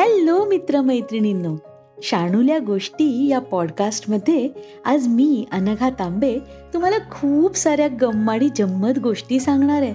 Hello 0.00 0.44
मित्रमैत्रिणींनो 0.44 1.56
शाणूल्या 2.02 2.58
गोष्टी 2.58 3.28
या 3.28 3.38
पॉडकास्टमध्ये 3.38 4.48
आज 4.84 5.06
मी 5.08 5.44
अनघा 5.52 5.90
तांबे 5.90 6.38
तुम्हाला 6.74 6.98
खूप 7.10 7.56
साऱ्या 7.56 7.88
गम्माडी 8.00 8.48
जम्मत 8.56 8.98
गोष्टी 8.98 9.40
सांगणार 9.40 9.82
आहे. 9.82 9.94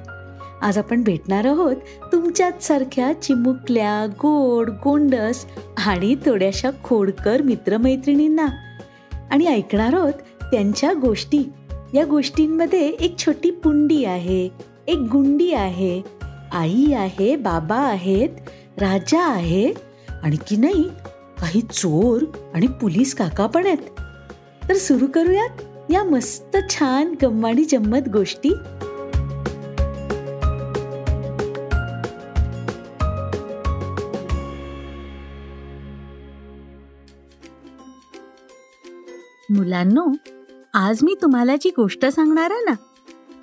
आज 0.61 0.77
आपण 0.77 1.03
भेटणार 1.03 1.45
आहोत 1.45 1.75
तुमच्याच 2.11 2.67
सारख्या 2.67 3.13
चिमुकल्या 3.13 4.05
गोड 4.05 4.69
गोंडस 4.69 5.45
आणि 5.85 6.15
थोड्याशा 6.25 6.69
खोडकर 6.83 7.41
मित्रमैत्रिणींना. 7.41 8.47
आणि 9.31 9.45
ऐकणार 9.45 9.93
आहोत 9.93 10.13
त्यांच्या 10.41 10.93
गोष्टी. 10.93 11.49
या 11.93 12.05
गोष्टींमध्ये 12.05 12.89
एक 12.89 13.17
छोटी 13.17 13.51
पुंडी 13.51 14.05
आहे 14.05 14.49
एक 14.87 14.97
गुंडी 14.97 15.53
आहे 15.53 16.01
आई 16.53 16.93
आहे 16.93 17.35
बाबा 17.35 17.77
आहेत 17.77 18.29
राजा 18.77 19.21
आहे 19.27 19.84
आणि 20.25 20.37
की 20.47 20.55
नाही 20.57 20.83
काही 21.41 21.61
चोर 21.61 22.23
आणि 22.53 22.67
पोलीस 22.67 23.15
काका 23.15 23.45
पण 23.47 23.65
आहेत. 23.65 23.77
तर 24.69 24.73
सुरू 24.73 25.07
करूयात 25.07 25.61
या 25.91 26.03
मस्त 26.03 26.57
छान 26.69 27.13
गम्माडी 27.23 27.65
जम्मत 27.65 28.09
गोष्टी. 28.13 28.49
मुलांनो 39.49 40.05
आज 40.73 41.03
मी 41.03 41.15
तुम्हाला 41.21 41.55
जी 41.55 41.69
गोष्ट 41.69 42.05
सांगणार 42.05 42.51
आहे 42.51 42.65
ना 42.65 42.73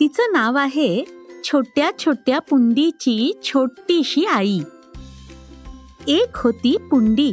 तिचं 0.00 0.32
नाव 0.32 0.56
आहे 0.56 1.04
छोट्या 1.44 1.90
छोट्या 1.98 2.38
पुंडीची 2.38 3.40
छोटीशी 3.42 4.24
आई. 4.24 4.60
एक 6.08 6.36
होती 6.36 6.76
पुंडी. 6.90 7.32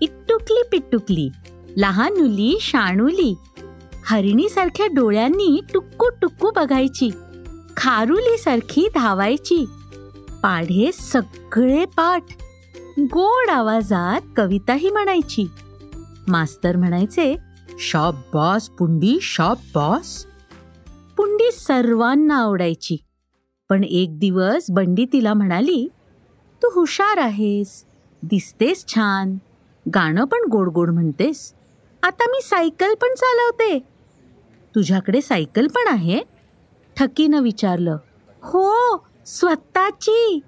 इट्टुकली 0.00 0.62
पिट्टुकली 0.72 1.30
लहानुली 1.76 2.58
शाणुली. 2.60 3.34
हरिणीसारख्या 4.06 4.86
डोळ्यांनी 4.86 5.60
टुक्कू 5.74 6.06
टुक्कू 6.22 6.50
बघायची. 6.50 7.10
खारुली 7.76 8.38
सारखी 8.38 8.88
धावायची. 8.94 9.64
पाढे 10.42 10.90
सगळे 10.92 11.84
पाठ. 11.84 12.24
गोड 12.98 13.50
आवाजात 13.50 14.20
कविताही 14.36 14.90
म्हणायची. 14.90 15.50
मास्तर 16.28 16.76
म्हणायचे 16.76 17.36
शाबास 17.78 18.68
पुंडी 18.68 19.18
शाबास. 19.22 20.26
पुंडी 21.16 21.52
सर्वांना 21.52 22.36
आवडायची. 22.36 22.96
पण 23.68 23.84
एक 23.84 24.18
दिवस 24.18 24.66
बंडी 24.70 25.06
तिला 25.12 25.34
म्हणाली 25.34 25.88
तू 26.62 26.80
हुशार 26.80 27.18
आहेस. 27.18 27.84
दिसतेस 28.22 28.84
छान. 28.88 29.36
गाणं 29.94 30.24
पण 30.24 30.38
गोड 30.52 30.68
गोड 30.68 30.90
म्हणतेस. 30.90 31.54
आता 32.02 32.24
मी 32.30 32.40
सायकल 32.42 32.94
पण 32.94 33.14
चालवते. 33.14 33.78
तुझ्याकडे 34.74 35.20
सायकल 35.20 35.66
पण 35.66 35.88
आहे? 35.88 36.20
ठकीनं 36.96 37.42
विचारलं. 37.42 37.96
हो 38.42 38.74
स्वतःची. 39.26 40.40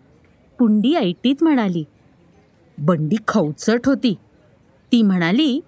पुंडी 0.59 0.95
ऐटीत 0.95 1.43
म्हणाली. 1.43 1.85
बंडी 2.79 3.17
खवचट 3.29 3.81
होती. 3.87 4.15
ती 4.93 5.03
म्हणाली 5.03 5.61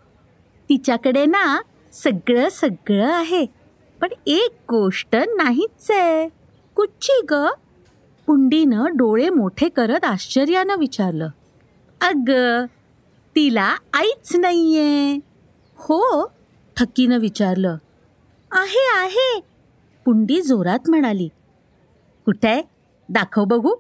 तिच्याकडे 0.69 1.27
ना 1.27 1.61
सगळं 1.93 2.49
सगळं 2.49 3.13
आहे 3.13 3.47
पण 4.01 4.09
एक 4.27 4.55
गोष्ट 4.69 5.17
नाहीच 5.17 5.91
आहे 5.91 6.29
कुठची 6.75 7.21
ग? 7.31 7.35
पुंडीनं 8.29 8.85
डोळे 8.95 9.29
मोठे 9.31 9.69
करत 9.69 10.05
आश्चर्यानं 10.05 10.77
विचारलं 10.77 11.29
अग 12.01 12.31
तिला 13.37 13.77
आईच 13.95 14.37
नाहीये. 14.37 15.17
हो 15.77 16.27
थकीनं 16.77 17.19
विचारलं. 17.19 17.77
आहे 18.51 18.99
आहे. 18.99 19.41
पुंडी 20.05 20.43
जोरात 20.43 20.79
म्हणाली 20.89 21.29
कुठे 22.27 22.63
दाखव 23.09 23.45
बघू. 23.45 23.75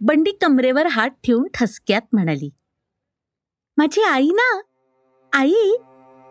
बंडी 0.00 0.30
कमरेवर 0.30 0.86
हात 0.86 1.10
ठेवून 1.24 1.48
ठसक्यात 1.54 2.02
म्हणाली 2.12 2.50
माझी 3.76 4.02
आई 4.02 4.28
ना? 4.28 4.60
आई? 5.32 5.76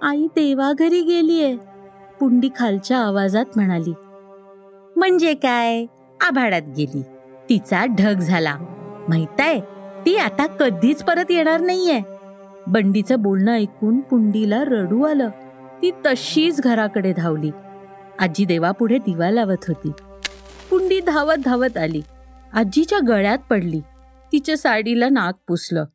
आई 0.02 0.28
देवाघरी 0.36 1.02
गेलीये. 1.02 1.56
पुंडी 2.20 2.50
खालच्या 2.56 2.98
आवाजात 2.98 3.46
म्हणाली 3.56 3.94
म्हणजे 4.96 5.34
काय? 5.34 5.86
आभाळात 6.22 6.62
गेली. 6.78 7.04
तिचा 7.50 7.86
ढग 7.86 8.20
झाला. 8.20 8.58
माहिताय 9.10 9.60
ती 10.06 10.18
आता 10.18 10.48
कधीच 10.48 11.04
परत 11.04 11.26
येणार 11.30 11.60
नाहीये. 11.60 12.02
बंडीचं 12.68 13.20
बोलणं 13.20 13.52
ऐकून 13.52 14.00
पुंडीला 14.00 14.64
रडू 14.64 15.04
आलं. 15.04 15.30
ती 15.82 15.92
तशीच 15.92 16.62
घराकडे 16.62 17.14
धावली. 17.14 17.52
आजी 18.20 18.46
देवापुढे 18.46 18.98
दिवा 18.98 19.32
लावत 19.32 19.66
होती. 19.68 19.92
पुंडी 20.70 21.00
धावत 21.00 21.38
धावत 21.46 21.78
आली. 21.78 22.02
आजीच्या 22.54 23.00
गळ्यात 23.08 23.38
पडली. 23.50 23.80
तिच्या 24.32 24.58
साडीला 24.58 25.10
नाक 25.10 25.36
पुसलं. 25.48 25.86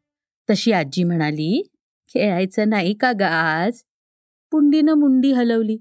तशी 0.50 0.72
आजी 0.72 1.04
म्हणाली 1.04 1.72
खेळायचं 2.08 2.68
नाही 2.68 2.94
का 2.94 3.12
ग 3.12 3.22
आज? 3.22 3.72
पुंडीनं 4.50 4.94
मुंडी 4.94 5.32
हलवली. 5.32 5.76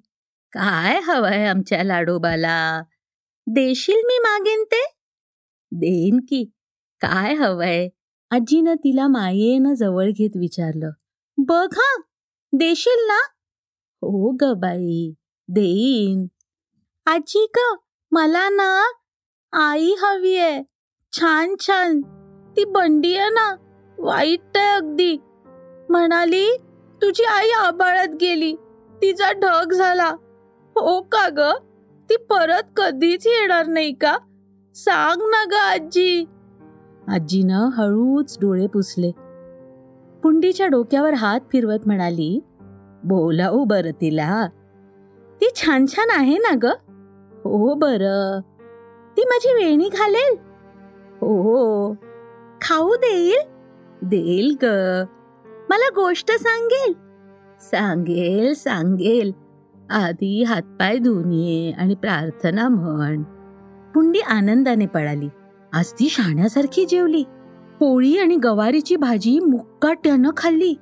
काय 0.52 1.00
हवंय 1.00 1.46
आमच्या 1.48 1.84
लाडोबाला? 1.84 2.84
देशील 3.48 3.96
मी 3.96 4.20
मागेन 4.20 4.64
ते? 4.64 5.01
देईन 5.72 6.20
की. 6.20 6.44
काय 7.02 7.34
हवंय? 7.34 7.90
आजीनं 8.32 8.74
तिला 8.76 9.08
मायेनं 9.08 9.74
जवळ 9.74 10.10
घेत 10.12 10.30
विचारलं. 10.36 10.92
बघ 11.38 11.68
हा 11.74 12.02
देशील 12.54 13.06
ना? 13.08 13.20
हो 14.02 14.32
ग 14.42 14.44
बाई 14.44 15.14
देईन. 15.48 16.28
आजी 17.06 17.48
ग 17.58 17.76
मला 18.12 18.50
ना 18.50 18.92
आई 19.54 19.96
हवी 20.02 20.38
आहे 20.38 20.64
छान 21.12 21.56
छान. 21.60 22.02
ती 22.58 22.66
बंडी 22.66 23.16
आहे 23.16 23.30
ना 23.30 23.56
वाईट 24.00 24.58
आहे 24.58 24.68
अगदी. 24.68 25.18
म्हणाली 25.90 26.58
तुझी 27.02 27.24
आई 27.24 27.50
आबाळत 27.50 28.16
गेली. 28.22 28.56
तिचा 29.02 29.32
ढग 29.32 29.74
झाला. 29.74 30.10
हो 30.76 31.02
का 31.02 31.28
ग? 31.30 31.40
ती 32.10 32.18
परत 32.18 32.64
कधीच 32.76 33.28
येणार 33.28 33.68
नाही 33.68 33.94
का? 33.94 34.18
सांग 34.76 35.22
ना 35.22 35.44
ग 35.52 35.54
आजी 35.54 36.26
आजीनं 37.08 37.70
हळूच 37.74 38.38
डोळे 38.42 38.68
पुसले. 38.68 39.12
पुंडीच्या 40.24 40.68
डोक्यावर 40.68 41.14
हात 41.14 41.40
फिरवत 41.52 41.80
म्हणाली 41.86 42.40
बोलाऊ 43.04 43.64
बर 43.64 43.90
तिला. 44.02 44.48
ती 45.42 45.50
छान 45.56 45.86
छान 45.86 46.10
आहे 46.10 46.38
ना 46.38 46.54
ग? 46.64 46.66
हो 47.46 47.74
बर. 47.74 48.06
ती 49.18 49.26
माझी 49.26 49.54
वेणी 49.54 49.90
घालेल? 49.90 50.38
हो. 51.22 51.94
खाऊ 52.62 52.96
देईल? 52.96 53.40
देईल 54.04 54.58
ग. 54.64 54.66
मला 55.70 55.90
गोष्ट 55.96 56.32
सांगेल. 56.32 56.94
सांगेल 57.62 58.54
सांगेल. 58.54 59.32
आधी 59.90 60.44
हातपाय 60.44 60.98
धुणे 60.98 61.72
आणि 61.72 61.96
प्रार्थना 61.96 62.68
म्हण. 62.68 63.24
पुंडी 63.94 64.20
आनंदाने 64.20 64.86
पळाली. 64.86 65.30
आज 65.74 65.94
ती 65.94 66.10
शाण्यासारखी 66.10 66.86
जेवली. 66.86 67.24
पोळी 67.80 68.18
आणि 68.18 68.36
गवारीची 68.36 68.96
भाजी 68.96 69.40
मुक्काट्यानं 69.40 70.30
खाल्ली. 70.38 70.74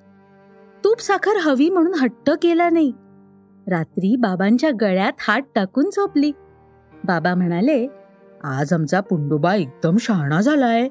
तूप 0.84 1.00
साखर 1.00 1.38
हवी 1.38 1.70
म्हणून 1.70 1.94
हट्ट 1.94 2.30
केला 2.30 2.70
नाही. 2.70 2.94
रात्री 3.68 4.16
बाबांच्या 4.16 4.70
गळ्यात 4.82 5.14
हात 5.20 5.42
टाकून 5.56 5.90
झोपली. 5.90 6.32
बाबा 6.94 7.36
म्हणाले 7.36 7.88
आज 8.44 8.74
आमचा 8.74 9.00
पुंडोबा 9.00 9.56
एकदम 9.56 9.98
शहाणा 9.98 10.42
झालाय. 10.42 10.90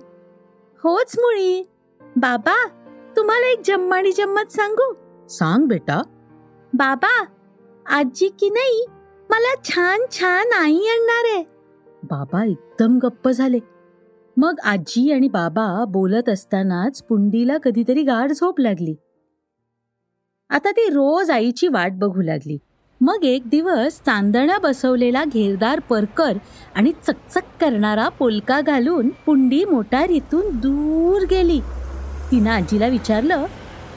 होच 0.84 1.14
मुळी. 1.18 1.68
बाबा 2.16 2.68
तुम्हाला 3.16 3.46
एक 3.46 3.60
जम्माडी 3.66 4.12
जम्मत 4.12 4.52
सांगू. 4.52 4.94
सांग 5.28 5.64
बेटा. 5.64 6.02
बाबा 6.72 7.24
आजी 7.86 8.28
की 8.28 8.50
नाही 8.50 8.86
मला 9.30 9.54
छान 9.64 10.00
छान 10.10 10.52
आई 10.62 10.76
आणणार 10.76 11.24
आहे. 11.34 11.57
बाबा 12.02 12.44
एकदम 12.44 12.98
गप्प 12.98 13.28
झाले. 13.28 13.58
मग 14.36 14.54
आजी 14.64 15.12
आणि 15.12 15.28
बाबा 15.28 15.84
बोलत 15.84 16.28
असतानाच 16.28 17.02
पुंडीला 17.02 17.58
कधीतरी 17.58 18.02
गाढ 18.02 18.32
झोप 18.32 18.60
लागली. 18.60 18.94
आता 20.50 20.70
ती 20.70 20.88
रोज 20.88 21.30
आईची 21.30 21.68
वाट 21.68 21.92
बघू 21.92 22.22
लागली. 22.22 22.58
मग 23.00 23.24
एक 23.24 23.42
दिवस 23.48 24.00
चांदण्या 24.06 24.58
बसवलेला 24.58 25.24
घेरदार 25.24 25.80
परकर 25.80 26.32
आणि 26.74 26.92
चकचक 27.06 27.42
करणारा 27.60 28.08
पोलका 28.08 28.60
घालून 28.60 29.08
पुंडी 29.08 29.64
मोटारीतून 29.64 30.50
दूर 30.50 31.22
गेली. 31.30 31.60
तिनं 32.30 32.50
आजीला 32.50 32.86
विचारलं 32.86 33.44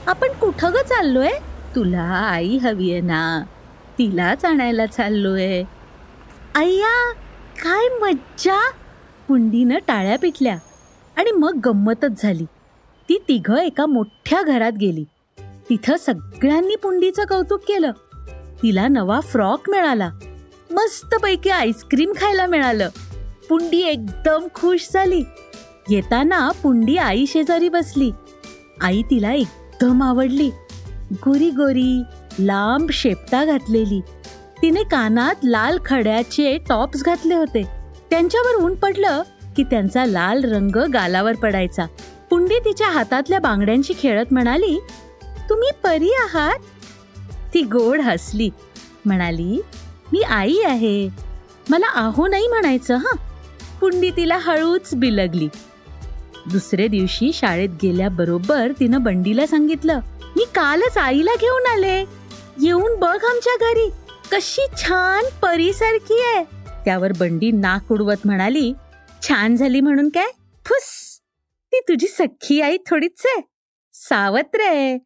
आपण 0.07 0.27
कुठं 0.27 0.71
ग 0.71 0.75
चाललोय? 0.75 1.29
तुला 1.75 2.01
आई 2.01 2.57
हवी 2.57 2.91
आहे 2.91 3.01
ना? 3.01 3.43
तिलाच 3.97 4.45
आणायला 4.45 4.85
चाललोय. 4.85 5.63
अय्या 6.55 7.20
काय 7.61 7.99
मज्जा? 8.01 8.69
कुंडीनं 9.27 9.79
टाळ्या 9.87 10.17
पिटल्या 10.17 10.57
आणि 11.17 11.31
मग 11.31 11.59
गंमतच 11.65 12.21
झाली. 12.21 12.45
ती 13.09 13.17
तिघं 13.27 13.57
एका 13.57 13.85
मोठ्या 13.85 14.41
घरात 14.41 14.71
गेली. 14.71 15.03
तिथं 15.69 15.97
सगळ्यांनी 15.97 16.75
पुंडीचं 16.75 17.25
कौतुक 17.25 17.61
केलं. 17.67 17.91
तिला 18.63 18.87
नवा 18.87 19.19
फ्रॉक 19.19 19.69
मिळाला. 19.69 20.11
मस्तपैकी 20.71 21.49
आईस्क्रीम 21.49 22.13
खायला 22.13 22.45
मिळालं. 22.45 22.89
पुंडी 23.49 23.81
एकदम 23.81 24.47
खुश 24.55 24.89
झाली. 24.93 25.23
येताना 25.89 26.51
पुंडी 26.51 26.97
आई 26.97 27.25
शेजारी 27.25 27.69
बसली. 27.69 28.11
आई 28.81 29.01
तिला 29.01 29.33
एकदम 29.33 30.03
आवडली. 30.03 30.49
गोरी 31.11 31.49
गोरी 31.49 32.01
लांब 32.39 32.89
शेपटा 32.91 33.45
घातलेली. 33.45 34.01
तिने 34.61 34.83
कानात 34.83 35.35
लाल 35.43 35.77
खड्याचे 35.85 36.57
टॉप्स 36.69 37.03
घातले 37.03 37.35
होते. 37.35 37.63
त्यांच्यावर 38.09 38.63
ऊन 38.63 38.75
पडलं 38.75 39.21
की 39.57 39.63
त्यांचा 39.63 40.05
लाल 40.05 40.43
रंग 40.43 40.75
गालावर 40.75 41.35
पडायचा. 41.35 41.85
पुंडी 42.29 42.59
तिच्या 42.59 42.89
हातातल्या 42.89 43.39
बांगड्यांशी 43.39 43.93
खेळत 43.99 44.25
म्हणाली 44.31 44.79
तुम्ही 45.49 45.69
परी 45.83 46.09
आहात? 46.09 46.59
ती 47.53 47.61
गोड 47.61 48.01
हसली. 48.01 48.49
म्हणाली 49.05 49.61
मी 50.11 50.21
आई 50.21 50.57
आहे. 50.63 51.09
मला 51.69 51.87
आहो 51.87 52.27
नाही 52.27 52.47
म्हणायचं 52.47 52.95
हा? 52.95 53.11
पुंडी 53.81 54.11
तिला 54.11 54.37
हळूच 54.37 54.89
बिलगली. 54.93 55.47
दुसरे 56.51 56.87
दिवशी 56.87 57.31
शाळेत 57.33 57.69
गेल्याबरोबर 57.83 58.71
तिनं 58.79 59.03
बंडीला 59.03 59.47
सांगितलं 59.47 59.99
मी 60.35 60.43
कालच 60.55 60.97
आईला 60.97 61.31
घेऊन 61.41 61.65
आले. 61.65 62.05
येऊन 62.61 62.99
बघ 62.99 63.23
आमच्या 63.25 63.55
घरी. 63.61 63.89
कशी 64.31 64.61
छान 64.77 65.23
परीसारखी 65.43 66.21
आहे. 66.21 66.43
त्यावर 66.85 67.11
बंडी 67.19 67.51
नाक 67.51 67.91
उडवत 67.91 68.15
म्हणाली 68.25 68.73
छान 69.23 69.55
झाली 69.55 69.81
म्हणून 69.81 70.09
काय? 70.09 70.27
फुस! 70.65 71.19
ती 71.71 71.79
तुझी 71.79 72.07
सख्खी 72.07 72.61
आई 72.61 72.77
थोडीच 72.89 73.21
आहे. 73.25 73.41
सावत्र 73.93 74.61
आहे. 74.61 74.97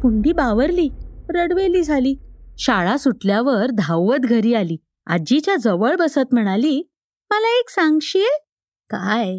पुंडी 0.00 0.32
बावरली 0.32 0.88
रडवेली 1.28 1.82
झाली. 1.82 2.14
शाळा 2.58 2.96
सुटल्यावर 2.96 3.66
धावत 3.66 4.18
घरी 4.18 4.54
आली. 4.54 4.76
आजीच्या 5.06 5.56
जवळ 5.56 5.96
बसत 5.96 6.32
म्हणाली 6.32 6.90
मला 7.30 7.58
एक 7.58 7.68
सांगशील? 7.68 8.36
काय? 8.90 9.30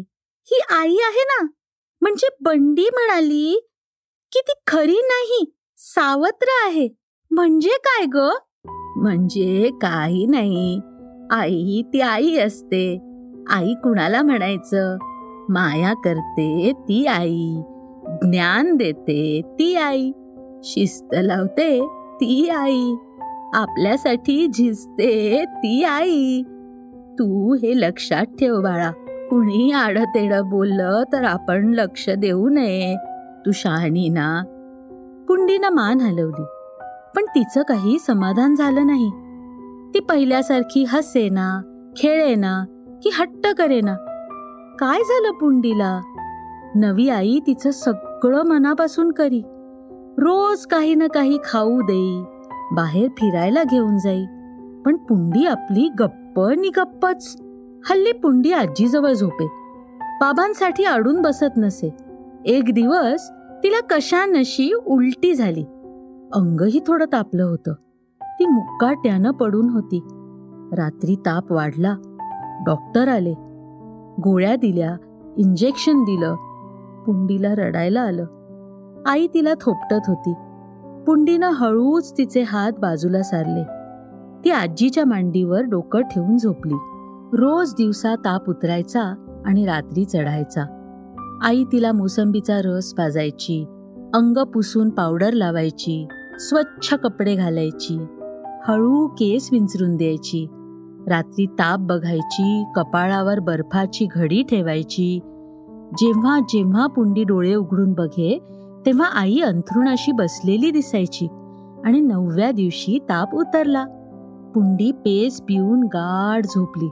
ही 0.44 0.60
आई 0.70 0.96
आहे 0.96 1.24
ना? 1.24 1.46
म्हणजे 2.00 2.28
बंडी 2.40 2.88
म्हणाली 2.92 3.68
की 4.32 4.40
ती 4.48 4.52
खरी 4.66 4.96
नाही 4.96 5.54
सावत्र 5.78 6.46
आहे. 6.64 7.03
म्हणजे 7.30 7.68
काय 7.68 8.06
ग? 8.14 8.30
म्हणजे 8.96 9.70
काही 9.82 10.26
नाही. 10.26 10.80
आई 11.30 11.82
ती 11.92 12.00
आई 12.00 12.36
असते. 12.36 12.98
आई 13.50 13.74
कुणाला 13.74 14.22
म्हणायचं? 14.22 14.98
माया 15.48 15.94
करते 15.94 16.72
ती 16.78 17.06
आई. 17.06 17.60
ज्ञान 18.22 18.76
देते 18.76 19.40
ती 19.58 19.74
आई. 19.74 20.12
शिस्त 20.64 21.14
लावते 21.18 21.80
ती 22.14 22.48
आई. 22.48 22.94
आपल्यासाठी 23.54 24.46
झिजते 24.46 25.44
ती 25.48 25.84
आई. 25.84 26.42
तू 27.18 27.54
हे 27.54 27.80
लक्षात 27.80 28.24
ठेव 28.24 28.60
बाळा. 28.60 28.90
कुणी 29.30 29.72
आडतेडं 29.72 30.50
बोललं 30.50 31.02
तर 31.12 31.24
आपण 31.24 31.74
लक्ष 31.74 32.10
देऊ 32.10 32.48
नये. 32.48 32.96
तू 33.46 33.52
शहाणी 33.52 34.08
ना. 34.08 34.42
पुंडीनं 35.28 35.68
मान 35.68 36.00
हलवली. 36.00 36.53
पण 37.16 37.24
तिचं 37.24 37.62
काही 37.62 37.98
समाधान 37.98 38.54
झालं 38.54 38.86
नाही. 38.86 39.10
ती 39.94 40.00
पहिल्यासारखी 40.00 40.84
हसेना 40.84 41.60
खेळेना 41.96 42.64
की 43.02 43.10
हट्ट 43.18 43.46
करेना 43.58 43.94
काय 44.78 44.98
झालं 44.98 45.30
पुंडीला? 45.30 46.00
नवी 46.74 47.08
आई 47.08 47.38
तिचं 47.46 47.70
सगळं 47.70 48.42
मनापासून 48.42 49.12
करी. 49.12 49.42
रोज 50.18 50.66
काही 50.66 50.94
ना 50.94 51.06
काही 51.06 51.38
खाऊ 51.44 51.80
देई 51.80 52.22
बाहेर 52.72 53.08
फिरायला 53.08 53.62
घेऊन 53.64 53.98
जाई. 53.98 54.24
पण 54.84 54.96
पुंडी 54.96 55.46
आपली 55.46 55.88
गप्प 56.00 56.40
नि 56.40 56.68
गप्पच 56.68 57.36
हल्ली 57.90 58.12
पुंडी 58.12 58.52
आजीजवळ 58.52 59.12
झोपे 59.12 59.46
बाबांसाठी 60.20 60.84
अडून 60.84 61.22
बसत 61.22 61.56
नसे. 61.56 61.94
एक 62.46 62.64
दिवस 62.74 63.30
तिला 63.62 63.80
कशानशी 63.80 64.72
उलटी 64.86 65.34
झाली. 65.34 65.64
अंगही 66.34 66.80
थोडं 66.86 67.04
तापलं 67.12 67.42
होतं. 67.42 67.72
ती 68.22 68.46
मुक्काट्यानं 68.46 69.30
पडून 69.30 69.70
होती. 69.70 70.00
रात्री 70.72 71.14
ताप 71.14 71.52
वाढला. 71.52 71.96
डॉक्टर 72.66 73.08
आले. 73.08 73.34
गोळ्या 74.24 74.56
दिल्या 74.56 74.96
इंजेक्शन 75.38 76.02
दिलं. 76.02 76.34
पुंडीला 77.06 77.54
रडायला 77.54 78.00
आलं. 78.00 78.26
आई 79.06 79.26
तिला 79.34 79.54
थोपटत 79.60 80.02
होती. 80.06 80.34
पुंडीनं 81.06 81.50
हळूच 81.50 82.18
तिचे 82.18 82.42
हात 82.42 82.72
बाजूला 82.80 83.22
सारले. 83.22 83.62
ती 84.44 84.50
आजीच्या 84.50 85.04
मांडीवर 85.04 85.62
डोकं 85.62 86.00
ठेवून 86.00 86.38
झोपली. 86.38 86.74
रोज 87.32 87.72
दिवसा 87.72 88.14
ताप 88.14 88.48
उतरायचा 88.48 89.02
आणि 89.46 89.66
रात्री 89.66 90.04
चढायचा. 90.04 90.64
आई 91.42 91.64
तिला 91.64 91.92
मोसंबीचा 91.92 92.58
रस 92.64 92.94
पाजायची 92.94 93.66
अंग 94.14 94.44
पुसून 94.44 94.90
पावडर 94.90 95.32
लावायची. 95.32 96.08
स्वच्छ 96.38 96.94
कपडे 96.94 97.34
घालायची 97.34 98.06
हळू 98.68 99.06
केस 99.06 99.48
विंचरून 99.52 99.96
द्यायची 99.96 100.46
रात्री 101.08 101.46
ताप 101.46 101.78
बघायची 101.80 102.64
कपाळावर 102.76 103.38
बर्फाची 103.38 104.06
घडी 104.14 104.42
ठेवायची. 104.42 105.18
जेव्हा 105.98 106.40
जेव्हा 106.40 106.86
पुंडी 106.86 107.24
डोळे 107.24 107.54
उघडून 107.54 107.92
बघे 107.92 108.38
तेव्हा 108.86 109.06
आई 109.06 109.38
अंथरुणाशी 109.38 110.12
बसलेली 110.12 110.70
दिसायची 110.70 111.26
आणि 111.84 112.00
नवव्या 112.00 112.50
दिवशी 112.50 112.98
ताप 112.98 113.34
उतरला. 113.34 113.84
पुंडी 114.54 114.92
पेस 114.92 115.40
पिऊन 115.40 115.80
गाढ 115.84 116.46
झोपली. 116.46 116.88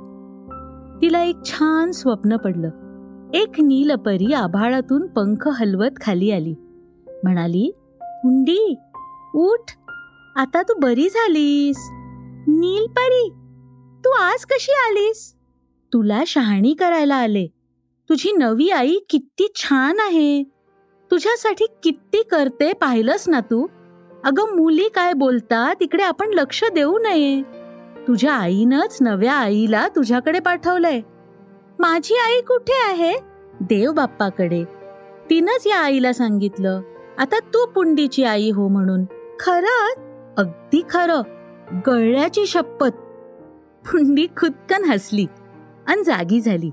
तिला 1.03 1.23
एक 1.23 1.37
छान 1.45 1.91
स्वप्न 1.91 2.37
पडलं. 2.37 2.71
एक 3.35 3.61
नीलपरी 3.61 4.33
आभाळातून 4.33 5.07
पंख 5.07 5.49
हलवत 5.49 6.01
खाली 6.01 6.31
आली. 6.31 6.55
म्हणाली 7.23 7.73
पुंडी 8.01 8.75
उठ. 9.35 9.71
आता 10.37 10.63
तू 10.63 10.75
बरी 10.75 11.09
झालीस. 11.09 11.77
नीलपरी 12.49 13.29
तू 14.05 14.11
आज 14.11 14.45
कशी 14.45 14.73
आलीस? 14.73 15.35
तुला 15.93 16.23
शहाणी 16.27 16.75
करायला 16.75 17.15
आले. 17.15 17.47
तुझी 18.09 18.33
नवी 18.33 18.71
आई 18.71 18.99
किती 19.11 19.53
छान 19.55 20.01
आहे. 20.01 20.43
तुझ्यासाठी 21.11 21.67
किती 21.83 22.23
करते 22.23 22.73
पाहिलंस 22.73 23.29
ना 23.29 23.41
तू? 23.41 23.67
अगं 24.25 24.57
मुली 24.57 24.89
काय 24.89 25.13
बोलतात 25.13 25.75
तिकडे 25.81 26.03
आपण 26.03 26.31
लक्ष 26.35 26.65
देऊ 26.65 26.99
नये. 26.99 27.43
तुझ्या 28.09 28.33
आईनंच 28.33 28.99
नव्या 29.01 29.35
आईला 29.35 29.89
तुझ्याकडे 29.89 30.41
पाठवलंय. 30.41 31.01
माझी 31.79 32.15
आई 32.15 32.41
कुठे 32.41 32.83
आहे? 32.87 33.13
देव 33.61 33.93
बाप्पाकडे. 33.93 34.65
तिनंच 35.31 35.67
या 35.67 35.79
आईला 35.79 36.13
सांगितलं. 36.13 36.81
आता 37.19 37.39
तू 37.39 37.67
पुंडीची 37.67 38.25
आई 38.25 38.51
हो 38.51 38.69
म्हणून. 38.69 39.05
खरंच? 39.43 39.99
अगदी 40.39 40.83
खरं. 40.91 41.23
गळ्याची 41.87 42.47
शपथ. 42.47 42.91
पुंडी 43.87 44.27
खुदकन 44.27 44.85
हसली 44.85 45.27
आणि 45.87 46.05
जागी 46.05 46.41
झाली. 46.41 46.71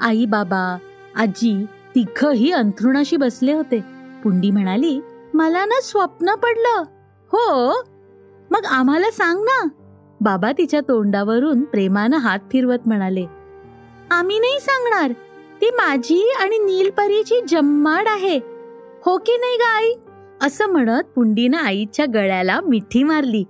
आई 0.00 0.24
बाबा 0.24 0.78
आजी 1.16 1.64
तिघही 1.94 2.52
अंथरुणाशी 2.52 3.16
बसले 3.16 3.52
होते. 3.52 3.80
पुंडी 4.24 4.50
म्हणाली 4.50 5.00
मला 5.34 5.64
ना 5.64 5.80
स्वप्न 5.80 6.34
पडलं. 6.34 6.82
हो? 7.32 7.72
मग 8.50 8.64
आम्हाला 8.66 9.10
सांग 9.10 9.40
ना. 9.40 9.68
बाबा 10.20 10.52
तिच्या 10.58 10.80
तोंडावरून 10.80 11.64
प्रेमानं 11.64 12.16
हात 12.16 12.38
फिरवत 12.38 12.78
म्हणाले 12.86 13.26
आम्ही 14.10 14.38
नाही 14.38 14.60
सांगणार. 14.60 15.12
ती 15.60 15.70
माझी 15.70 16.32
आणि 16.40 16.58
नीलपरीची 16.58 17.40
जम्माड 17.48 18.08
आहे. 18.08 18.38
हो 19.04 19.16
की 19.16 19.36
नाही 19.36 19.56
ग 19.56 19.60
आई? 19.60 20.09
असं 20.42 20.66
म्हणत 20.66 21.02
पुंडीनं 21.02 21.56
आईच्या 21.56 22.06
गळ्याला 22.14 22.60
मिठी 22.60 23.02
मारली. 23.02 23.44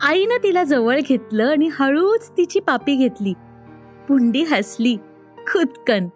आईनं 0.00 0.42
तिला 0.42 0.64
जवळ 0.64 0.98
घेतलं 1.00 1.50
आणि 1.50 1.68
हळूच 1.72 2.30
तिची 2.30 2.60
पापी 2.60 2.96
घेतली. 2.96 3.32
पुंडी 4.08 4.42
हसली. 4.42 4.96
खुदकन. 5.38 6.08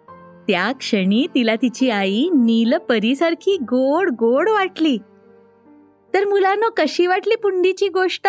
त्या 0.47 0.71
क्षणी 0.71 1.27
तिला 1.35 1.55
तिची 1.55 1.89
आई 1.89 2.29
नील 2.29 2.77
परीसारखी 2.77 3.57
गोड 3.57 4.09
गोड 4.09 4.49
वाटली. 4.49 4.97
तर 6.13 6.25
मुलांनो 6.25 6.69
कशी 6.77 7.07
वाटली 7.07 7.35
पुंडीची 7.35 7.87
गोष्ट? 7.87 8.27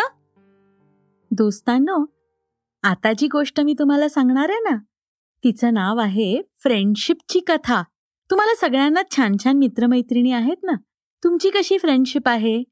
दोस्तांनो 1.30 2.04
आता 2.82 3.12
जी 3.18 3.26
गोष्ट 3.26 3.60
मी 3.60 3.74
तुम्हाला 3.78 4.08
सांगणार 4.08 4.48
आहे 4.48 4.60
ना? 4.70 4.76
तिचं 5.44 5.74
नाव 5.74 5.98
आहे 5.98 6.42
फ्रेंडशिपची 6.56 7.40
कथा. 7.40 7.82
तुम्हाला 8.30 8.54
सगळ्यांना 8.60 9.00
छान 9.16 9.36
छान 9.44 9.56
मित्रमैत्रिणी 9.56 10.32
आहेत 10.32 10.56
ना? 10.62 10.72
तुमची 11.24 11.50
कशी 11.50 11.78
फ्रेंडशिप 11.78 12.28
आहे? 12.28 12.62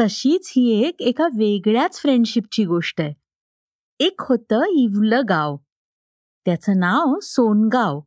तशीच 0.00 0.52
ही 0.56 0.88
एक 0.88 1.02
एका 1.02 1.24
वेगळ्याच 1.24 2.00
फ्रेंडशिपची 2.00 2.64
गोष्ट 2.64 3.00
आहे. 3.00 3.14
एक 4.00 4.20
होतं 4.20 4.62
इवलं 4.68 5.20
गाव. 5.28 5.56
त्याचं 6.44 6.78
नाव 6.78 7.14
सोनगाव. 7.22 8.00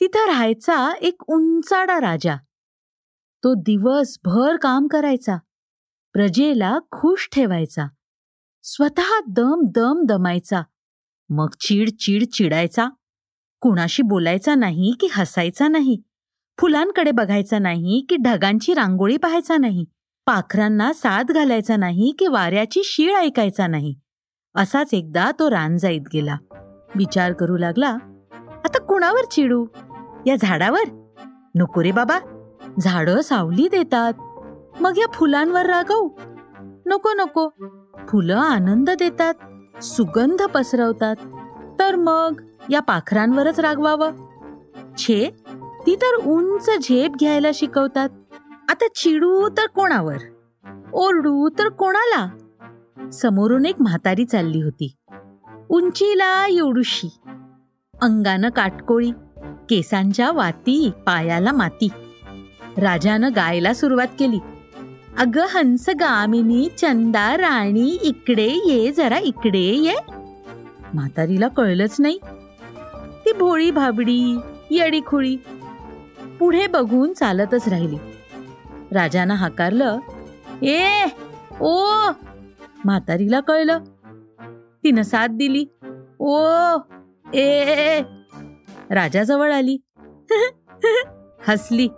तिथं 0.00 0.26
राहायचा 0.26 0.92
एक 1.00 1.22
उंचाडा 1.28 2.00
राजा. 2.00 2.36
तो 3.44 3.54
दिवसभर 3.54 4.56
काम 4.56 4.86
करायचा. 4.86 5.36
प्रजेला 6.12 6.78
खुश 6.90 7.28
ठेवायचा. 7.32 7.86
स्वतः 8.62 9.20
दम 9.28 9.60
दम 9.74 10.02
दमायचा. 10.08 10.62
मग 11.28 11.48
चिड 11.60 11.90
चिड 11.90 12.24
चिडायचा. 12.26 12.88
कुणाशी 13.60 14.02
बोलायचा 14.02 14.54
नाही 14.54 14.94
की 15.00 15.08
हसायचा 15.12 15.68
नाही. 15.68 16.02
फुलांकडे 16.60 17.10
बघायचा 17.10 17.58
नाही 17.58 18.06
की 18.08 18.16
ढगांची 18.16 18.74
रांगोळी 18.74 19.16
पाहायचा 19.16 19.56
नाही 19.56 19.84
पाखरांना 20.26 20.92
साथ 20.92 21.24
घालायचा 21.24 21.76
नाही 21.76 22.14
की 22.18 22.26
वाऱ्याची 22.26 22.80
शीळ 22.84 23.14
ऐकायचा 23.14 23.66
नाही. 23.66 23.94
असाच 24.54 24.94
एकदा 24.94 25.30
तो 25.38 25.50
रानजाईत 25.50 26.00
गेला. 26.12 26.36
विचार 26.94 27.32
करू 27.32 27.56
लागला 27.56 27.96
आता 28.64 28.78
कुणावर 28.78 29.24
चिडू? 29.30 29.66
या 30.26 30.36
झाडावर? 30.42 31.10
नको 31.54 31.82
रे 31.82 31.92
बाबा 31.92 32.18
झाडं 32.80 33.20
सावली 33.20 33.68
देतात. 33.68 34.12
मग 34.80 34.98
या 34.98 35.06
फुलांवर 35.14 35.66
रागवू? 35.66 36.08
नको 36.86 37.12
नको. 37.12 37.48
फुलं 38.08 38.36
आनंद 38.36 38.90
देतात 38.90 39.34
सुगंध 39.84 40.42
पसरवतात. 40.42 41.16
तर 41.78 41.96
मग 41.96 42.42
या 42.70 42.80
पाखरांवरच 42.80 43.60
रागवावं? 43.60 44.10
छे 44.98 45.39
ती 45.86 45.96
तर 45.96 46.14
उंच 46.14 46.70
झेप 46.82 47.10
घ्यायला 47.10 47.50
शिकवतात. 47.54 48.08
आता 48.68 48.86
चिडू 48.94 49.48
तर 49.48 49.66
कोणावर? 49.66 50.16
ओरडू 50.92 51.48
तर 51.48 51.68
कोणाला? 51.68 52.28
समोरून 53.10 53.66
एक 53.66 53.74
म्हातारी 53.80 54.24
चालली 54.24 54.62
होती. 54.62 54.94
उंचीला 55.68 56.46
एवढूशी 56.46 57.08
अंगानं 58.02 58.48
काटकोळी 58.48 59.10
केसांच्या 59.70 60.30
वाती 60.32 60.90
पायाला 61.06 61.52
माती. 61.52 61.88
राजानं 62.76 63.30
गायला 63.36 63.74
सुरुवात 63.74 64.08
केली. 64.18 64.38
अगं 65.18 65.46
हंस 65.54 65.88
गामिनी 65.88 66.68
चंदा 66.78 67.36
राणी 67.36 67.98
इकडे 68.02 68.48
ये 68.66 68.92
जरा 68.92 69.18
इकडे 69.18 69.58
ये. 69.58 69.94
म्हातारीला 70.94 71.48
कळलंच 71.48 71.96
नाही. 71.98 72.18
ती 73.24 73.32
भोळी 73.32 73.70
भाबडी 73.70 74.38
येडी 74.70 75.00
खुळी 75.06 75.36
पुढे 76.40 76.66
बघून 76.66 77.12
चालतच 77.12 77.68
राहिली. 77.68 77.96
राजानं 78.92 79.34
हाकारलं 79.34 79.98
ए 80.62 81.04
ओ 81.60 81.86
म्हातारीला 82.84 83.40
कळलं. 83.40 83.78
तिनं 84.84 85.02
साथ 85.02 85.28
दिली 85.28 85.66
ओ 86.18 86.38
ए 87.34 88.02
राजाजवळ 88.90 89.52
आली. 89.52 89.78
हसली. 91.48 91.88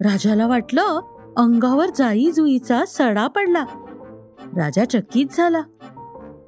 राजाला 0.00 0.46
वाटलं 0.46 1.00
अंगावर 1.36 1.86
जाई 1.96 2.30
जुईचा 2.30 2.84
सडा 2.88 3.26
पडला. 3.26 3.64
राजा 4.56 4.84
चकित 4.84 5.26
झाला. 5.32 5.60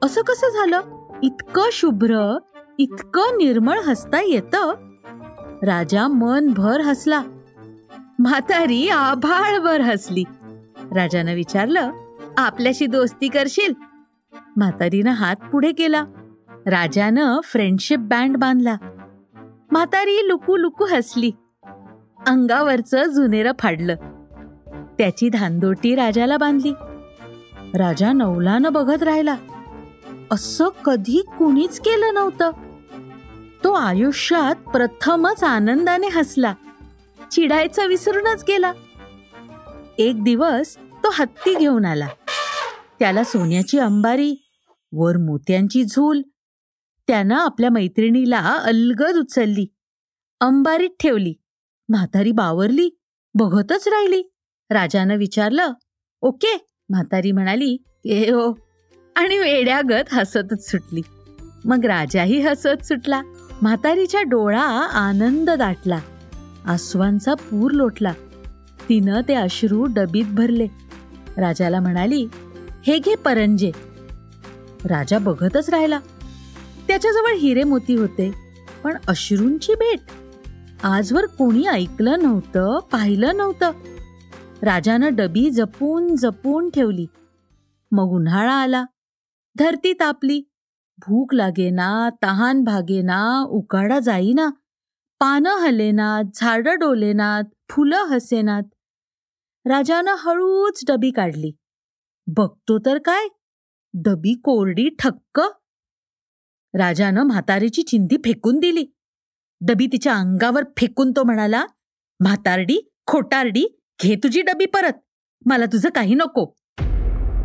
असं 0.03 0.23
कसं 0.23 0.49
झालं? 0.49 0.81
इतकं 1.23 1.63
शुभ्र 1.73 2.39
इतकं 2.79 3.23
निर्मळ 3.23 3.79
हसता 3.81 4.21
येतं. 4.23 4.90
राजा 5.63 6.09
मनभर 6.09 6.81
हसला. 6.81 7.23
म्हातारी 8.19 8.89
आभाळभर 8.89 9.81
हसली. 9.81 10.25
राजानं 10.95 11.35
विचारलं 11.35 11.91
आपल्याशी 12.39 12.87
दोस्ती 12.87 13.29
करशील? 13.29 13.73
म्हातारीनं 14.57 15.11
हात 15.11 15.37
पुढे 15.37 15.73
केला. 15.73 16.05
राजानं 16.67 17.41
फ्रेंडशिप 17.45 17.99
बँड 17.99 18.37
बांधला. 18.37 18.77
म्हातारी 19.71 20.29
लुकू 20.29 20.57
लुकू 20.57 20.85
हसली. 20.85 21.31
अंगावरचं 22.27 23.05
जुनेरं 23.05 23.53
फाडलं. 23.59 23.97
त्याची 24.99 25.29
धांदोटी 25.29 25.95
राजाला 25.95 26.37
बांधली. 26.37 26.73
राजा 27.75 28.13
नवलानं 28.13 28.73
बघत 28.73 29.03
राहिला. 29.03 29.37
असं 30.31 30.69
कधी 30.69 31.23
कुणीच 31.39 31.81
केलं 31.81 32.15
नव्हतं. 32.15 32.51
तो 33.65 33.73
आयुष्यात 33.73 34.69
प्रथमच 34.69 35.45
आनंदाने 35.45 36.09
हसला. 36.09 36.55
चिडायचा 37.33 37.85
विसरूनच 37.85 38.45
गेला. 38.49 38.73
एक 39.99 40.25
दिवस 40.25 40.77
तो 40.77 41.09
हत्ती 41.13 41.55
घेऊन 41.55 41.85
आला. 41.85 42.09
त्याला 42.99 43.25
सोन्याची 43.25 43.79
अंबारी 43.79 44.37
वर 44.93 45.17
मोत्यांची 45.17 45.85
झूल. 45.85 46.23
त्यानं 47.07 47.35
आपल्या 47.35 47.71
मैत्रिणीला 47.71 48.39
अलगद 48.39 49.17
उचलली. 49.17 49.75
अंबारीत 50.41 50.91
ठेवली. 51.01 51.35
म्हातारी 51.89 52.33
बावरली 52.33 52.91
बघतच 53.35 53.89
राहिली. 53.89 54.33
राजानं 54.71 55.17
विचारलं 55.17 55.73
ओके 56.21 56.67
म्हातारी 56.89 57.33
म्हणाली 57.33 57.79
ए 58.05 58.31
हो. 58.31 58.59
आणि 59.17 59.39
वेड्यागत 59.39 60.15
हसतच 60.15 60.71
सुटली. 60.71 61.01
मग 61.65 61.85
राजाही 61.85 62.41
हसत 62.41 62.85
सुटला. 62.85 63.23
म्हातारीच्या 63.63 64.23
डोळा 64.23 64.63
आनंद 64.87 65.51
दाटला 65.51 66.01
आसवांचा 66.65 67.35
पूर 67.35 67.71
लोटला. 67.71 68.13
तिनं 68.89 69.21
ते 69.29 69.35
अश्रू 69.35 69.85
डबीत 69.85 70.25
भरले. 70.25 70.67
राजाला 71.39 71.81
म्हणाली 71.81 72.29
हे 72.87 72.99
घे 72.99 73.15
परंजे. 73.15 73.73
राजा 74.85 75.19
बघतच 75.19 75.71
राहिला. 75.71 76.01
त्याच्याजवळ 76.89 77.35
हिरे 77.35 77.63
मोती 77.63 77.95
होते 77.95 78.35
पण 78.85 78.97
अश्रूंची 79.09 79.75
भेट. 79.75 80.01
आजवर 80.85 81.27
कोणी 81.27 81.67
ऐकलं 81.67 82.23
नव्हतं 82.23 82.79
पाहिलं 82.93 83.37
नव्हतं. 83.37 83.71
राजानं 84.63 85.15
डबी 85.15 85.51
जपून 85.51 86.17
जपून 86.17 86.71
ठेवली. 86.71 87.07
मग 87.93 88.05
उन्हाळा 88.05 88.53
आला. 88.53 88.85
धरती 89.59 89.93
तापली. 89.93 90.50
भूक 91.07 91.35
लागेना 91.35 92.11
तहान 92.23 92.65
भागेना 92.65 93.45
उकाडा 93.49 93.99
जाईना. 93.99 94.51
पानं 95.21 95.51
हलेनात 95.51 96.25
झाडं 96.35 96.79
डोलेनात 96.79 97.43
फुलं 97.69 97.97
हसेनात. 97.97 98.63
राजानं 99.67 100.15
हळूच 100.19 100.85
डबी 100.89 101.11
काढली. 101.11 101.53
बघतो 102.27 102.79
तर 102.79 102.99
काय? 102.99 103.29
डबी 103.95 104.35
कोरडी 104.35 104.89
ठक्क. 104.99 105.41
राजानं 106.75 107.23
म्हातारीची 107.23 107.83
चिंधी 107.83 108.17
फेकून 108.17 108.59
दिली. 108.59 108.87
डबी 109.61 109.87
तिच्या 109.87 110.15
अंगावर 110.15 110.65
फेकून 110.77 111.11
तो 111.11 111.25
म्हणाला 111.25 111.67
म्हातारडी 112.21 112.91
खोटारडी 113.07 113.79
घे 114.03 114.15
तुझी 114.15 114.43
डबी 114.43 114.67
परत. 114.67 114.93
मला 115.47 115.67
तुझं 115.67 115.89
काही 115.89 116.15
नको. 116.15 116.57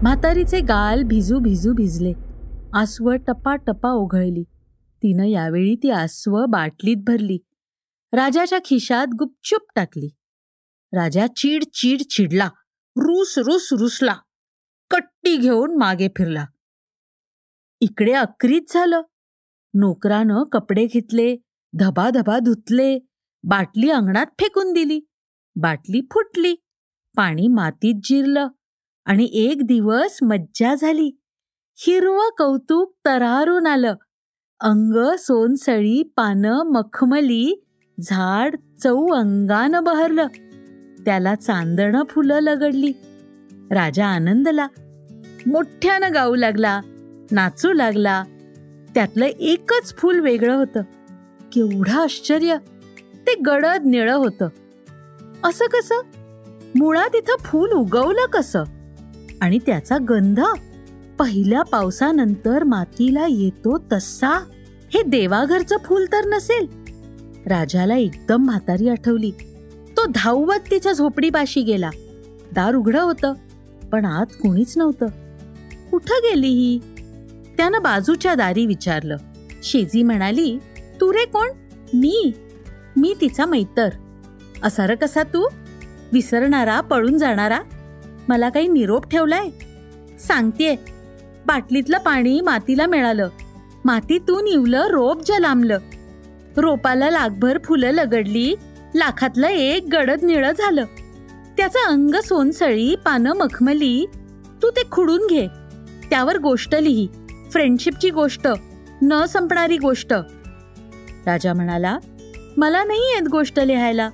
म्हातारीचे 0.02 0.62
गाल 0.62 1.04
भिजू 1.04 1.40
भिजू 1.40 1.74
भिजले. 1.74 2.25
आसवं 2.76 3.18
टपा 3.18 3.56
टपा 3.56 3.90
ओघळली 3.90 4.44
तिनं 5.04 5.24
यावेळी 5.24 5.76
ती 5.76 5.90
आसव 5.90 6.46
बाटलीत 6.46 6.96
भरली. 7.08 7.38
राजाच्या 8.14 8.60
खिशात 8.66 9.08
गुपचूप 9.20 9.62
टाकली. 9.76 10.08
राजा 10.94 11.28
चिड 11.28 11.64
चिड 11.64 12.02
चिडला. 12.02 12.50
रुस 12.98 13.38
रुस 13.38 13.70
रुसला. 13.74 14.16
कट्टी 14.92 15.38
घेऊन 15.38 15.78
मागे 15.78 16.08
फिरला. 16.08 16.46
इकडे 17.82 18.12
अक्रीत 18.12 18.62
झालं. 18.70 19.02
नोकरानं 19.74 20.44
कपडे 20.44 20.86
घेतले 20.86 21.38
धबाधबा 21.74 22.40
धुतले 22.40 23.00
बाटली 23.44 23.90
अंगणात 23.90 24.26
फेकून 24.26 24.74
दिली. 24.74 25.00
बाटली 25.56 26.02
फुटली. 26.02 26.56
पाणी 27.16 27.48
मातीत 27.48 27.96
जिरलं. 28.04 28.48
आणि 29.06 29.30
एक 29.34 29.64
दिवस 29.66 30.20
मज्जा 30.22 30.76
झाली. 30.76 31.20
हिरवं 31.78 32.30
कौतुक 32.38 32.96
तरारून 33.06 33.68
आलं. 33.68 33.96
अंग 34.60 35.16
सोनसळी 35.20 36.04
पानं 36.16 36.64
मखमली 36.64 37.64
झाड 38.02 38.56
चौ 38.84 39.08
अंगानं 39.08 39.84
बहरलं. 39.84 40.28
त्याला 41.06 41.36
चांदणं 41.36 42.04
फुलं 42.10 42.40
लगडली. 42.40 42.94
राजा 43.72 44.08
आनंदला. 44.08 44.68
मोठ्यानं 45.48 46.14
गाऊ 46.14 46.36
लागला 46.36 46.82
नाचू 47.32 47.74
लागला. 47.74 48.24
त्यातलं 48.94 49.26
एकच 49.26 49.96
फूल 49.98 50.20
वेगळं 50.20 50.56
होतं. 50.56 50.82
केवढं 51.52 51.92
आश्चर्य! 51.92 52.58
ते 53.28 53.36
गडद 53.36 53.86
निळं 53.86 54.16
होतं. 54.16 54.48
असं 55.44 55.66
कसं? 55.66 56.02
मुळात 56.76 57.16
इथं 57.16 57.38
फूल 57.40 57.72
उगवलं 57.72 58.26
कसं? 58.26 58.64
आणि 59.42 59.60
त्याचा 59.60 59.98
गंध? 60.10 60.40
पहिल्या 61.20 61.62
पावसानंतर 61.62 62.64
मातीला 62.64 63.26
येतो 63.30 63.78
तसा? 63.92 64.44
हे 64.94 65.02
देवाघरचं 65.02 65.78
फूल 65.86 66.06
तर 66.06 66.26
नसेल. 66.26 66.68
राजाला 67.46 67.96
एकदम 67.96 68.46
म्हातारी 68.46 68.90
आठवली. 68.90 69.32
तो 69.98 70.06
धावत 70.06 70.72
तिच्या 70.72 70.94
झोपडीपाशी 70.94 71.62
गेला. 71.62 71.90
दार 72.54 72.76
उघडं 72.76 73.02
होतं 73.02 73.34
पण 73.92 74.06
आत 74.06 74.26
कोणीच 74.26 74.78
नव्हतं. 74.78 75.06
कुठं 75.92 76.16
गेली 76.24 76.48
ही? 76.48 76.80
त्यानं 77.58 77.82
बाजूच्या 77.82 78.36
दारी 78.36 78.66
विचारलं. 78.66 79.18
शेजी 79.64 80.04
म्हणाली 80.04 80.58
तू 81.02 81.14
रे 81.14 81.26
कोण? 81.26 81.48
मी? 81.94 82.32
मी 82.98 83.14
तिचा 83.22 83.46
मैतर. 83.46 83.90
असा 84.64 84.96
कसा 84.96 85.24
तू? 85.24 85.48
विसरणारा 86.14 86.82
पळून 86.82 87.18
जाणारा? 87.18 87.60
मला 88.28 88.50
काही 88.50 88.68
निरोप 88.68 89.08
ठेवलाय? 89.08 89.50
सांगतेय 90.20 90.76
बाटलीतलं 91.46 91.98
पाणी 91.98 92.42
मातीला 92.42 92.86
मिळालं. 92.86 93.30
मातीतून 93.86 94.48
इवलं 94.48 94.88
रोप 94.88 95.22
जलामलं. 95.28 95.78
रोपाला 96.58 97.10
लागभर 97.10 97.58
फुलं 97.64 97.92
लगडली 97.92 98.56
लाखातलं 98.96 99.48
एक 99.48 99.88
गडद 99.92 100.24
निळं 100.24 100.52
झालं. 100.52 100.86
त्याचं 101.58 101.80
अंग 101.88 102.16
सोनसळी 102.16 102.96
पानं 102.96 103.34
मखमली 103.34 104.06
तू 104.62 104.70
ते 104.70 104.82
खुडून 104.92 105.28
घे. 105.30 105.48
त्यावर 106.10 106.38
गोष्ट 106.38 106.76
लिही. 106.76 107.08
फ्रेंडशिपची 107.52 108.10
गोष्ट 108.10 108.48
न 109.02 109.26
संपणारी 109.26 109.78
गोष्ट. 109.78 110.14
राजा 111.26 111.54
म्हणाला 111.54 111.98
मला 112.58 112.84
नाही 112.84 113.00
येत 113.00 113.28
गोष्ट 113.28 113.60
लिहायला. 113.60 114.10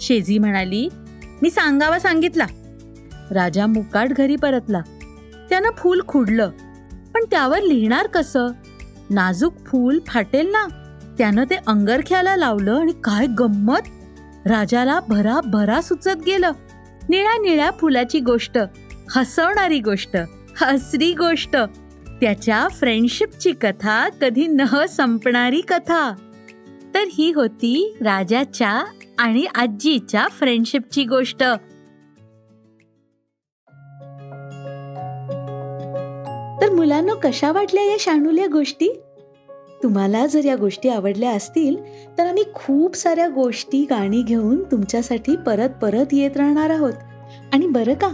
शेजी 0.00 0.38
म्हणाली 0.38 0.88
मी 1.42 1.50
सांगावा 1.50 1.98
सांगितला. 1.98 2.46
राजा 3.30 3.66
मुकाट 3.66 4.08
घरी 4.08 4.36
परतला. 4.36 4.80
त्यानं 5.48 5.70
फूल 5.78 6.00
खुडलं. 6.08 6.50
पण 7.14 7.24
त्यावर 7.30 7.60
लिहिणार 7.60 8.06
कसं? 8.06 8.46
नाजूक 9.10 9.54
फूल 9.66 9.98
फाटेल 10.06 10.50
ना? 10.50 10.66
त्यानं 11.18 11.44
ते 11.44 11.54
अंगरख्याला 11.66 12.36
लावलं 12.36 12.74
आणि 12.74 12.92
काय 13.04 13.26
गंमत? 13.26 13.80
राजाला 14.46 15.00
भरा 15.08 15.40
भरा 15.40 15.80
सुचत 15.80 16.24
गेलं. 16.26 16.50
निळ्या 17.08 17.38
निळ्या 17.38 17.70
फुलाची 17.70 18.20
गोष्ट 18.20 18.58
हसवणारी 19.10 19.80
गोष्ट 19.80 20.16
हसरी 20.56 21.12
गोष्ट. 21.12 21.56
त्याच्या 22.20 22.68
फ्रेंडशिपची 22.68 23.52
कथा 23.52 24.08
कधी 24.08 24.46
न 24.46 24.86
संपणारी 24.88 25.60
कथा. 25.60 26.14
तर 26.94 27.02
ही 27.12 27.32
होती 27.32 27.96
राजाच्या 28.00 28.84
आणि 29.18 29.46
आजीच्या 29.54 30.28
फ्रेंडशिपची 30.28 31.04
गोष्ट. 31.04 31.44
तर 36.60 36.70
मुलांना 36.70 37.14
कशा 37.14 37.52
वाटल्या 37.52 37.84
या 37.84 37.96
शाणूल्या 38.00 38.46
गोष्टी? 38.52 38.88
तुम्हाला 39.82 40.26
जर 40.26 40.44
या 40.44 40.56
गोष्टी 40.56 40.88
आवडल्या 40.88 41.30
असतील 41.30 41.76
तर 42.18 42.26
आम्ही 42.26 42.42
खूप 42.54 42.96
साऱ्या 42.96 43.28
गोष्टी 43.28 43.86
गाणी 43.90 44.22
घेऊन 44.22 44.62
तुमच्यासाठी 44.62 45.36
परत 45.36 45.68
परत 45.82 46.06
येत 46.12 46.36
राहणार 46.36 46.70
आहोत. 46.70 46.92
आणि 47.52 47.66
बरं 47.66 47.94
का 47.94 48.08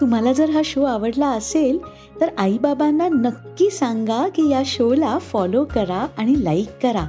तुम्हाला 0.00 0.32
जर 0.32 0.50
हा 0.50 0.60
शो 0.64 0.82
आवडला 0.82 1.26
असेल 1.26 1.78
तर 2.20 2.28
आईबाबांना 2.38 3.08
नक्की 3.08 3.70
सांगा 3.70 4.28
की 4.28 4.50
या 4.50 4.62
शोला 4.66 5.18
फॉलो 5.18 5.64
करा 5.64 6.06
आणि 6.16 6.44
लाईक 6.44 6.68
करा. 6.82 7.06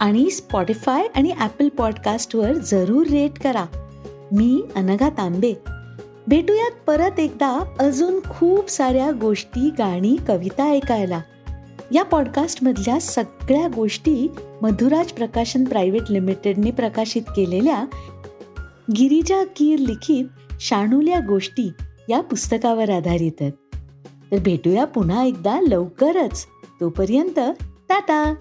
आणि 0.00 0.30
स्पॉटीफाय 0.30 1.06
आणि 1.16 1.32
ॲपल 1.38 1.68
पॉडकास्टवर 1.68 2.52
जरूर 2.52 3.06
रेट 3.06 3.38
करा. 3.42 3.64
मी 4.32 4.62
अनघा 4.76 5.08
तांबे. 5.08 5.54
भेटूयात 6.28 6.70
परत 6.86 7.20
एकदा 7.20 7.74
अजून 7.78 8.20
खूप 8.22 8.70
साऱ्या 8.70 9.10
गोष्टी 9.12 9.70
गाणी 9.78 10.16
कविता 10.28 10.64
ऐकायला. 10.64 11.20
या 11.92 12.02
पॉडकास्टमधल्या 12.02 13.00
सगळ्या 13.00 13.68
गोष्टी 13.68 14.30
मधुराज 14.62 15.06
प्रकाशन 15.06 15.64
प्रायव्हेट 15.64 16.10
लिमिटेडने 16.10 16.70
प्रकाशित 16.70 17.22
केलेल्या 17.22 17.84
गिरिजा 18.98 19.44
कीर 19.56 19.78
लिखित 19.78 20.24
शाणूल्या 20.60 21.20
गोष्टी 21.20 21.70
या 22.08 22.20
पुस्तकावर 22.20 22.90
आधारित 22.90 23.32
आहेत. 23.40 23.52
तर 24.32 24.38
भेटूया 24.38 24.84
पुन्हा 24.84 25.24
एकदा 25.24 25.60
लवकरच. 25.60 26.46
तोपर्यंत 26.80 27.40
टाटा! 27.88 28.34